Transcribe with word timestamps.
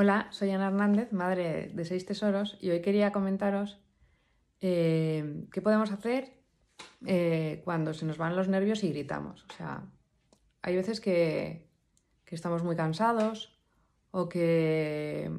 Hola, 0.00 0.28
soy 0.30 0.52
Ana 0.52 0.68
Hernández, 0.68 1.12
madre 1.12 1.72
de 1.74 1.84
seis 1.84 2.06
tesoros, 2.06 2.56
y 2.60 2.70
hoy 2.70 2.80
quería 2.82 3.10
comentaros 3.10 3.80
eh, 4.60 5.44
qué 5.50 5.60
podemos 5.60 5.90
hacer 5.90 6.38
eh, 7.04 7.62
cuando 7.64 7.92
se 7.92 8.06
nos 8.06 8.16
van 8.16 8.36
los 8.36 8.46
nervios 8.46 8.84
y 8.84 8.90
gritamos. 8.90 9.44
O 9.50 9.52
sea, 9.54 9.82
hay 10.62 10.76
veces 10.76 11.00
que, 11.00 11.68
que 12.24 12.36
estamos 12.36 12.62
muy 12.62 12.76
cansados 12.76 13.58
o 14.12 14.28
que 14.28 15.32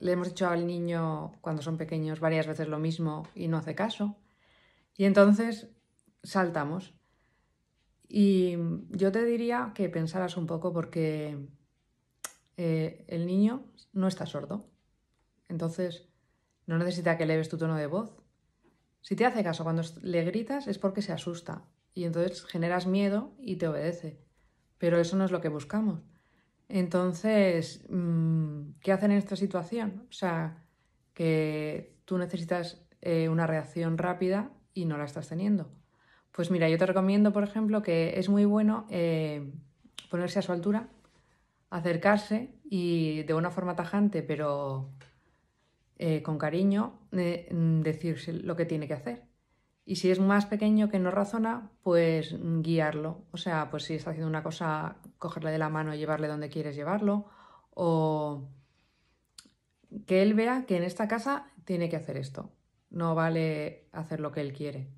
le 0.00 0.12
hemos 0.12 0.28
dicho 0.28 0.50
al 0.50 0.66
niño 0.66 1.32
cuando 1.40 1.62
son 1.62 1.78
pequeños 1.78 2.20
varias 2.20 2.46
veces 2.46 2.68
lo 2.68 2.78
mismo 2.78 3.26
y 3.34 3.48
no 3.48 3.56
hace 3.56 3.74
caso. 3.74 4.18
Y 4.98 5.06
entonces 5.06 5.70
saltamos. 6.22 6.92
Y 8.06 8.58
yo 8.90 9.10
te 9.12 9.24
diría 9.24 9.72
que 9.74 9.88
pensaras 9.88 10.36
un 10.36 10.46
poco 10.46 10.74
porque 10.74 11.38
eh, 12.56 13.04
el 13.08 13.26
niño 13.26 13.64
no 13.92 14.08
está 14.08 14.26
sordo. 14.26 14.68
Entonces, 15.48 16.08
no 16.66 16.78
necesita 16.78 17.16
que 17.16 17.26
leves 17.26 17.48
tu 17.48 17.58
tono 17.58 17.76
de 17.76 17.86
voz. 17.86 18.16
Si 19.00 19.14
te 19.14 19.24
hace 19.24 19.44
caso 19.44 19.64
cuando 19.64 19.82
le 20.02 20.24
gritas 20.24 20.66
es 20.66 20.78
porque 20.78 21.02
se 21.02 21.12
asusta 21.12 21.64
y 21.94 22.04
entonces 22.04 22.44
generas 22.44 22.86
miedo 22.86 23.32
y 23.38 23.56
te 23.56 23.68
obedece. 23.68 24.18
Pero 24.78 24.98
eso 24.98 25.16
no 25.16 25.24
es 25.24 25.30
lo 25.30 25.40
que 25.40 25.48
buscamos. 25.48 26.00
Entonces, 26.68 27.84
mm, 27.88 28.72
¿qué 28.80 28.92
hacen 28.92 29.12
en 29.12 29.18
esta 29.18 29.36
situación? 29.36 30.06
O 30.10 30.12
sea, 30.12 30.64
que 31.14 31.96
tú 32.04 32.18
necesitas 32.18 32.84
eh, 33.00 33.28
una 33.28 33.46
reacción 33.46 33.96
rápida 33.96 34.50
y 34.74 34.84
no 34.84 34.98
la 34.98 35.04
estás 35.04 35.28
teniendo. 35.28 35.70
Pues 36.32 36.50
mira, 36.50 36.68
yo 36.68 36.76
te 36.76 36.86
recomiendo, 36.86 37.32
por 37.32 37.44
ejemplo, 37.44 37.82
que 37.82 38.18
es 38.18 38.28
muy 38.28 38.44
bueno 38.44 38.86
eh, 38.90 39.52
ponerse 40.10 40.40
a 40.40 40.42
su 40.42 40.52
altura 40.52 40.88
acercarse 41.70 42.54
y 42.64 43.22
de 43.24 43.34
una 43.34 43.50
forma 43.50 43.76
tajante, 43.76 44.22
pero 44.22 44.90
eh, 45.98 46.22
con 46.22 46.38
cariño, 46.38 47.00
eh, 47.12 47.48
decirse 47.50 48.32
lo 48.32 48.56
que 48.56 48.66
tiene 48.66 48.86
que 48.86 48.94
hacer. 48.94 49.24
Y 49.84 49.96
si 49.96 50.10
es 50.10 50.18
más 50.18 50.46
pequeño 50.46 50.88
que 50.88 50.98
no 50.98 51.10
razona, 51.10 51.70
pues 51.82 52.36
guiarlo. 52.62 53.24
O 53.30 53.36
sea, 53.36 53.70
pues 53.70 53.84
si 53.84 53.94
está 53.94 54.10
haciendo 54.10 54.28
una 54.28 54.42
cosa, 54.42 54.96
cogerle 55.18 55.52
de 55.52 55.58
la 55.58 55.68
mano 55.68 55.94
y 55.94 55.98
llevarle 55.98 56.26
donde 56.28 56.48
quieres 56.48 56.74
llevarlo. 56.74 57.26
O 57.70 58.48
que 60.06 60.22
él 60.22 60.34
vea 60.34 60.66
que 60.66 60.76
en 60.76 60.82
esta 60.82 61.06
casa 61.08 61.52
tiene 61.64 61.88
que 61.88 61.96
hacer 61.96 62.16
esto. 62.16 62.50
No 62.90 63.14
vale 63.14 63.88
hacer 63.92 64.20
lo 64.20 64.32
que 64.32 64.40
él 64.40 64.52
quiere. 64.52 64.88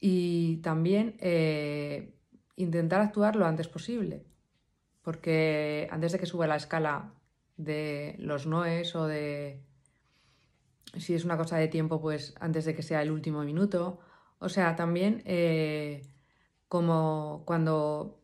Y 0.00 0.56
también 0.58 1.16
eh, 1.20 2.18
intentar 2.56 3.00
actuar 3.00 3.36
lo 3.36 3.46
antes 3.46 3.68
posible 3.68 4.26
porque 5.02 5.88
antes 5.90 6.12
de 6.12 6.18
que 6.18 6.26
suba 6.26 6.46
la 6.46 6.56
escala 6.56 7.12
de 7.56 8.16
los 8.18 8.46
noes 8.46 8.94
o 8.94 9.06
de 9.06 9.62
si 10.98 11.14
es 11.14 11.24
una 11.24 11.36
cosa 11.36 11.56
de 11.56 11.68
tiempo, 11.68 12.00
pues 12.00 12.34
antes 12.40 12.64
de 12.64 12.74
que 12.74 12.82
sea 12.82 13.02
el 13.02 13.10
último 13.10 13.42
minuto. 13.42 14.00
O 14.38 14.48
sea, 14.48 14.76
también 14.76 15.22
eh, 15.24 16.02
como 16.68 17.42
cuando 17.46 18.20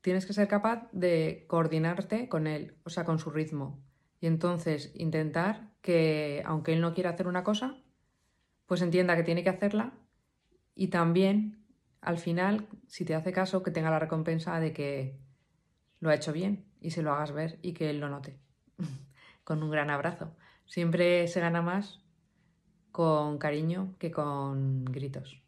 tienes 0.00 0.26
que 0.26 0.32
ser 0.32 0.48
capaz 0.48 0.88
de 0.92 1.44
coordinarte 1.48 2.28
con 2.28 2.46
él, 2.46 2.74
o 2.84 2.90
sea, 2.90 3.04
con 3.04 3.18
su 3.18 3.30
ritmo. 3.30 3.78
Y 4.20 4.26
entonces 4.26 4.90
intentar 4.94 5.70
que, 5.82 6.42
aunque 6.44 6.72
él 6.72 6.80
no 6.80 6.94
quiera 6.94 7.10
hacer 7.10 7.28
una 7.28 7.44
cosa, 7.44 7.76
pues 8.66 8.82
entienda 8.82 9.16
que 9.16 9.22
tiene 9.22 9.44
que 9.44 9.50
hacerla 9.50 9.92
y 10.78 10.88
también, 10.88 11.66
al 12.00 12.18
final, 12.18 12.68
si 12.86 13.04
te 13.04 13.16
hace 13.16 13.32
caso, 13.32 13.64
que 13.64 13.72
tenga 13.72 13.90
la 13.90 13.98
recompensa 13.98 14.60
de 14.60 14.72
que 14.72 15.18
lo 16.00 16.10
ha 16.10 16.14
hecho 16.14 16.32
bien 16.32 16.64
y 16.80 16.90
se 16.90 17.02
lo 17.02 17.12
hagas 17.12 17.32
ver 17.32 17.58
y 17.62 17.72
que 17.72 17.90
él 17.90 18.00
lo 18.00 18.08
note. 18.08 18.38
con 19.44 19.62
un 19.62 19.70
gran 19.70 19.90
abrazo. 19.90 20.36
Siempre 20.66 21.26
se 21.28 21.40
gana 21.40 21.62
más 21.62 22.00
con 22.92 23.38
cariño 23.38 23.94
que 23.98 24.10
con 24.10 24.84
gritos. 24.84 25.42